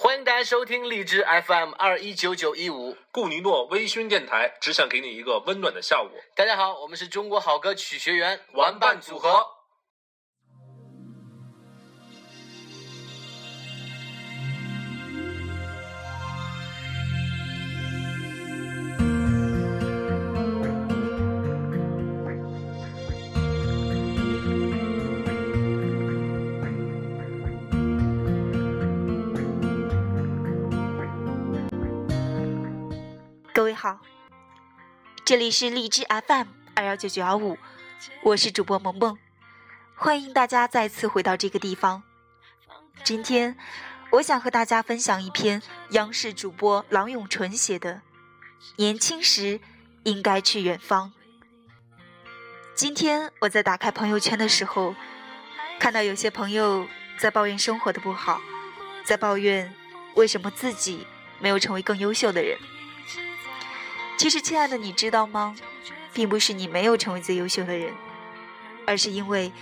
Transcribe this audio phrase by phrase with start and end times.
[0.00, 2.96] 欢迎大家收听荔枝 FM 二一九九一五。
[3.10, 6.08] 顾尼诺微醺电台，只想给你一个温暖的下午。
[6.36, 9.44] 大家好，我们是中国好歌曲学员玩伴组合。
[33.88, 34.00] 好，
[35.24, 37.56] 这里是荔枝 FM 二幺九九幺五，
[38.22, 39.16] 我是主播萌萌，
[39.96, 42.02] 欢迎大家再次回到这个地方。
[43.02, 43.56] 今天，
[44.10, 47.94] 我想和大家分享一篇央视主播郎永淳写的
[48.76, 49.58] 《年轻时
[50.02, 51.10] 应该去远方》。
[52.74, 54.94] 今天我在打开朋友圈的时候，
[55.80, 56.86] 看到有些朋友
[57.16, 58.38] 在抱怨生活的不好，
[59.02, 59.74] 在抱怨
[60.14, 61.06] 为什么自己
[61.40, 62.58] 没有成为更优秀的人。
[64.18, 65.54] 其实，亲爱的，你知道吗？
[66.12, 67.94] 并不是你没有成为最优秀的人，
[68.84, 69.52] 而是因为，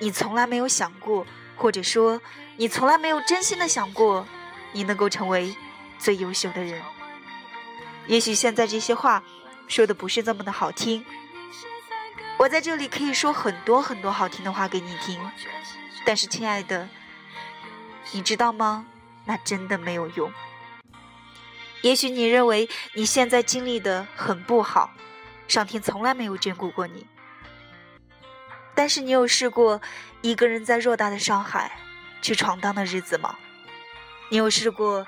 [0.00, 2.20] 你从来没有想过，或者说，
[2.56, 4.26] 你从来没有真心的想过，
[4.72, 5.54] 你能够成为
[5.96, 6.82] 最优秀的人。
[8.08, 9.22] 也许现在这些话
[9.68, 11.04] 说的不是这么的好听，
[12.36, 15.20] 我在这里可以说很多很多好听的话给你听，
[16.04, 16.88] 但是，亲爱的，
[18.10, 18.86] 你知道吗？
[19.24, 20.32] 那真的没有用。
[21.82, 24.92] 也许你认为你现在经历的很不好，
[25.48, 27.06] 上天从来没有眷顾过你。
[28.74, 29.80] 但是你有试过
[30.22, 31.78] 一个人在偌大的上海
[32.22, 33.36] 去闯荡的日子吗？
[34.30, 35.06] 你有试过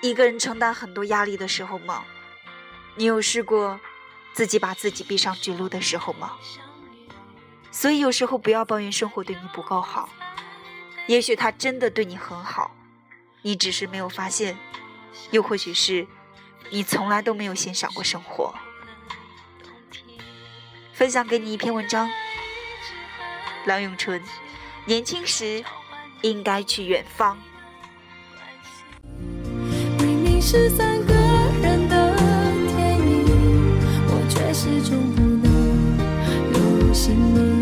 [0.00, 2.04] 一个人承担很多压力的时候吗？
[2.96, 3.78] 你有试过
[4.32, 6.36] 自己把自己逼上绝路的时候吗？
[7.70, 10.08] 所以有时候不要抱怨生活对你不够好，
[11.06, 12.74] 也许他真的对你很好，
[13.42, 14.56] 你只是没有发现。
[15.30, 16.06] 又或许是，
[16.70, 18.54] 你从来都没有欣赏过生活。
[20.92, 22.08] 分享给你一篇文章，
[23.66, 24.22] 郎永淳，
[24.84, 25.64] 年轻时
[26.20, 27.36] 应该去远方。
[29.98, 31.14] 明明是三个
[31.62, 32.14] 人的
[32.76, 33.24] 电影，
[34.06, 37.61] 我却始终不能留心。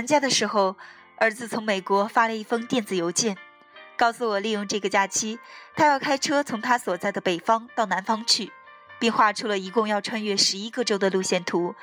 [0.00, 0.76] 寒假的时候，
[1.18, 3.36] 儿子从美国发了一封电子邮件，
[3.98, 5.38] 告诉我利用这个假期，
[5.76, 8.50] 他要开车从他所在的北方到南方去，
[8.98, 11.74] 并画出了一共要穿越十一个州的路线图。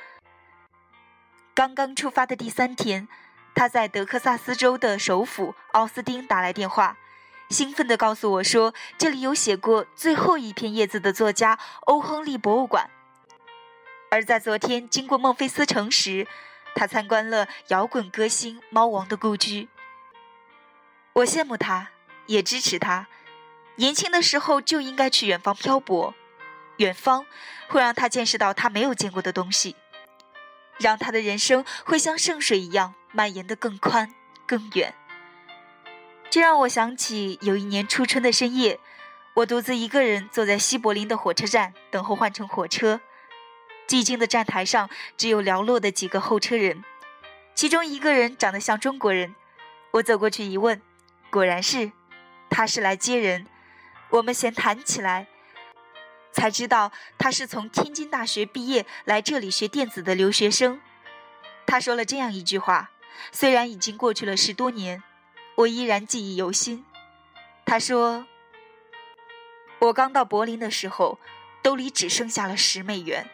[1.54, 3.06] 刚刚出发的第三天，
[3.54, 6.96] 他在德克萨斯州的首府奥斯汀打来电话，
[7.50, 12.90] 兴奋地告诉我说，这里有写过最后一片叶子的作家欧亨利博物馆。
[14.10, 16.26] 而在昨天经过孟菲斯城时，
[16.78, 19.68] 他参观了摇滚歌星猫王的故居。
[21.12, 21.88] 我羡慕他，
[22.26, 23.08] 也支持他。
[23.74, 26.14] 年轻的时候就应该去远方漂泊，
[26.76, 27.26] 远方
[27.66, 29.74] 会让他见识到他没有见过的东西，
[30.78, 34.14] 让他的人生会像圣水一样蔓延得更宽
[34.46, 34.94] 更远。
[36.30, 38.78] 这让我想起有一年初春的深夜，
[39.34, 43.00] 我独自一个人坐在西柏林的火车站等候换乘火车。
[43.88, 46.84] 寂静的站台上只有寥落的几个候车人，
[47.54, 49.34] 其中一个人长得像中国人。
[49.92, 50.82] 我走过去一问，
[51.30, 51.90] 果然是，
[52.50, 53.46] 他是来接人。
[54.10, 55.26] 我们闲谈起来，
[56.32, 60.78] 才知道他是从天津大学毕业来这里学电子的留学生。
[61.66, 62.90] 他说了这样一句话，
[63.32, 65.02] 虽然已经过去了十多年，
[65.54, 66.84] 我依然记忆犹新。
[67.64, 68.26] 他说
[69.80, 71.18] ：“我刚到柏林的时候，
[71.62, 73.26] 兜里只剩下了十美元。”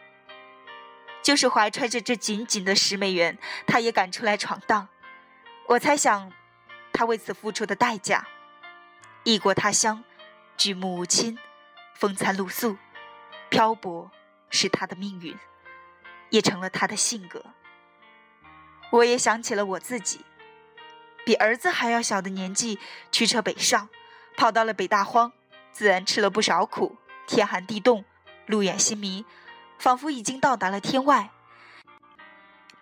[1.25, 4.89] 就是怀揣着这仅仅的十美元，他也敢出来闯荡。
[5.69, 6.31] 我猜想，
[6.93, 8.29] 他为此付出的代价：
[9.23, 10.05] 异国他乡，
[10.59, 11.39] 举目无亲，
[11.95, 12.77] 风餐露宿，
[13.49, 14.11] 漂泊
[14.51, 15.35] 是他的命运，
[16.29, 17.43] 也成了他的性格。
[18.91, 20.21] 我也想起了我自己，
[21.25, 22.79] 比儿子还要小的年纪，
[23.11, 23.89] 驱车北上，
[24.37, 25.33] 跑到了北大荒，
[25.73, 28.05] 自然吃了不少苦，天寒地冻，
[28.45, 29.25] 路远心迷。
[29.85, 31.31] 仿佛已经到达了天外。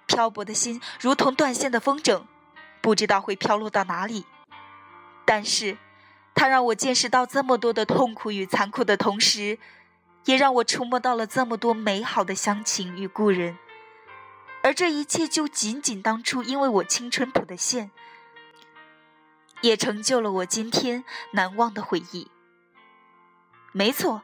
[0.06, 2.22] 漂泊的心如同断线的风筝，
[2.80, 4.24] 不知道会飘落到哪里。
[5.24, 5.76] 但是，
[6.32, 9.58] 它让我见识到这么多的痛苦与残酷的同时，
[10.26, 13.58] 也让我触摸到了这么多美好的乡情与故人。
[14.62, 17.90] 而这一切，就仅仅当初因为我青春谱的线，
[19.60, 21.02] 也成就了我今天
[21.32, 22.30] 难忘的回忆。
[23.72, 24.22] 没错，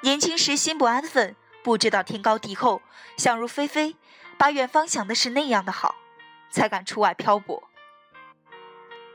[0.00, 1.36] 年轻时心不安分，
[1.66, 2.80] 不知道天高地厚，
[3.16, 3.96] 想入非非。
[4.38, 5.96] 把远方想的是那样的好，
[6.48, 7.64] 才敢出外漂泊。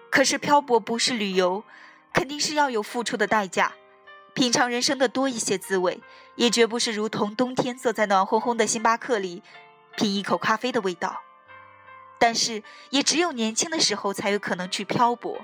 [0.10, 1.64] 可是漂泊不是旅游，
[2.12, 3.72] 肯定是要有付出的代价。
[4.34, 6.02] 品尝人生的多一些滋味，
[6.36, 9.42] 也绝不是如同冬天坐在暖烘烘的星巴克里
[9.96, 11.22] 品一口咖啡的味道。
[12.20, 15.40] 但是，也只有年轻的时候才有可能去漂泊。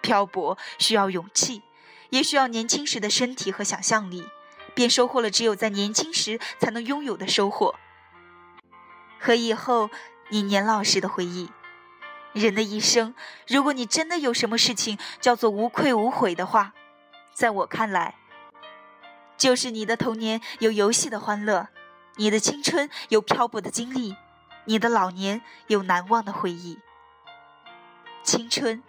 [0.00, 1.62] 漂泊需要勇气，
[2.10, 4.28] 也需要年轻时的身体和想象力，
[4.80, 7.74] 便收获了只有在年轻时才能拥有的收获。
[9.18, 9.90] 和以后
[10.30, 11.50] 你年老时的回忆，
[12.32, 13.14] 人的一生，
[13.46, 16.72] 如果你真的有什么事情叫做无愧无悔的话，
[17.34, 18.14] 在我看来，
[19.36, 21.68] 就是你的童年有游戏的欢乐，
[22.16, 24.16] 你的青春有漂泊的经历，
[24.64, 26.78] 你的老年有难忘的回忆。
[28.22, 28.82] 青春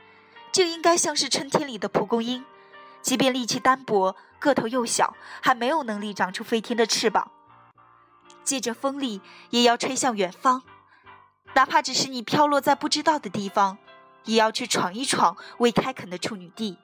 [0.54, 2.46] 就应该像是春天里的蒲公英，
[3.02, 7.32] 即便力气单薄，个头又小，还没有能力长出飞天的翅膀。
[8.44, 9.22] 借着风力，
[9.52, 10.64] 也要吹向远方，
[11.54, 13.78] 哪怕只是你飘落在不知道的地方，
[14.26, 16.78] 也要去闯一闯未开垦的处女地。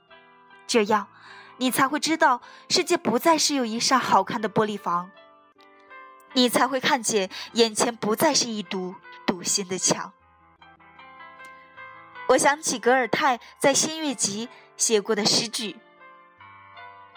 [0.68, 1.08] 这样，
[1.58, 5.10] 你才会知道，世界不再是有一扇好看的玻璃房，
[6.34, 10.14] 你才会看见眼前不再是一堵堵心的墙。
[12.28, 15.78] 我想起格尔泰在《新月集》写过的诗句：“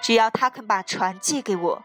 [0.01, 1.85] 只要他肯把船借给我。”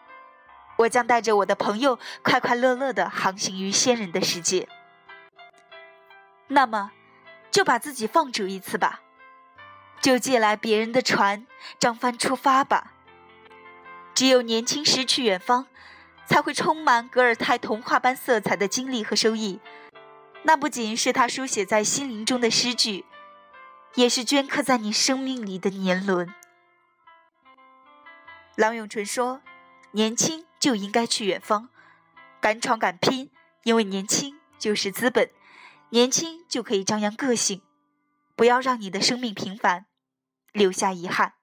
[0.79, 4.67] 我将带着我的朋友快快乐乐地航行于仙人的世界。
[6.47, 6.91] 那么，
[7.50, 9.00] 就把自己放逐一次吧，
[10.01, 11.47] 就借来别人的船，
[11.79, 12.91] 张帆出发吧。
[14.13, 15.68] 只有年轻时去远方，
[16.25, 19.61] 才会充满格尔泰童话般色彩的经历和收益。
[20.44, 23.06] 那不仅是他书写在心灵中的诗句，
[23.94, 26.33] 也是镌刻在你生命里的年轮。
[28.56, 29.42] 郎永淳说
[29.92, 31.69] ：“年轻。”就应该去远方，
[32.42, 33.30] 敢闯敢拼，
[33.66, 35.30] 因为年轻就是资本，
[35.92, 37.62] 年轻就可以张扬个性。
[38.36, 39.86] 不要让你的生命平凡，
[40.54, 41.36] 留下遗憾。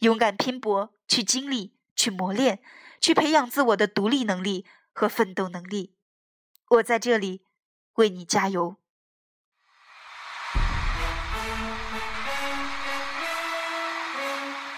[0.00, 2.60] 勇敢拼搏，去经历，去磨练，
[3.00, 5.94] 去培养自我的独立能力和奋斗能力。
[6.68, 7.42] 我在这里
[7.94, 8.76] 为你加油。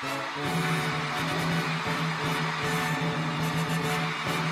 [0.02, 0.37] Thank
[4.46, 4.51] you.